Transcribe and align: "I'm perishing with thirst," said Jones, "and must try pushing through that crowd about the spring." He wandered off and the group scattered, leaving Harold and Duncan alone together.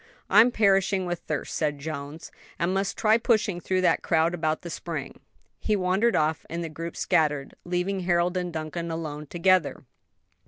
"I'm 0.31 0.49
perishing 0.49 1.05
with 1.05 1.19
thirst," 1.19 1.53
said 1.55 1.77
Jones, 1.77 2.31
"and 2.57 2.73
must 2.73 2.97
try 2.97 3.19
pushing 3.19 3.59
through 3.61 3.81
that 3.81 4.01
crowd 4.01 4.33
about 4.33 4.63
the 4.63 4.71
spring." 4.71 5.19
He 5.59 5.75
wandered 5.75 6.15
off 6.15 6.43
and 6.49 6.63
the 6.63 6.69
group 6.69 6.97
scattered, 6.97 7.53
leaving 7.65 7.99
Harold 7.99 8.35
and 8.35 8.51
Duncan 8.51 8.89
alone 8.89 9.27
together. 9.27 9.83